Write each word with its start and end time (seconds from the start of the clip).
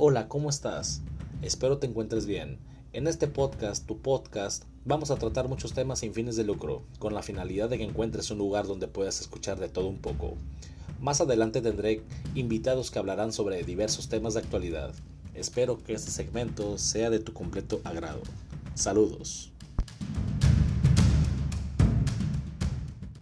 Hola, 0.00 0.28
¿cómo 0.28 0.48
estás? 0.48 1.02
Espero 1.42 1.78
te 1.78 1.88
encuentres 1.88 2.24
bien. 2.24 2.60
En 2.92 3.08
este 3.08 3.26
podcast, 3.26 3.84
tu 3.84 3.98
podcast, 4.00 4.62
vamos 4.84 5.10
a 5.10 5.16
tratar 5.16 5.48
muchos 5.48 5.72
temas 5.72 5.98
sin 5.98 6.14
fines 6.14 6.36
de 6.36 6.44
lucro, 6.44 6.84
con 7.00 7.14
la 7.14 7.22
finalidad 7.24 7.68
de 7.68 7.78
que 7.78 7.82
encuentres 7.82 8.30
un 8.30 8.38
lugar 8.38 8.68
donde 8.68 8.86
puedas 8.86 9.20
escuchar 9.20 9.58
de 9.58 9.68
todo 9.68 9.88
un 9.88 9.98
poco. 9.98 10.34
Más 11.00 11.20
adelante 11.20 11.60
tendré 11.62 12.04
invitados 12.36 12.92
que 12.92 13.00
hablarán 13.00 13.32
sobre 13.32 13.64
diversos 13.64 14.08
temas 14.08 14.34
de 14.34 14.40
actualidad. 14.40 14.94
Espero 15.34 15.82
que 15.82 15.94
este 15.94 16.12
segmento 16.12 16.78
sea 16.78 17.10
de 17.10 17.18
tu 17.18 17.32
completo 17.32 17.80
agrado. 17.82 18.20
Saludos. 18.76 19.50